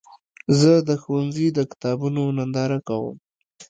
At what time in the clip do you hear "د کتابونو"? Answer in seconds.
1.57-2.21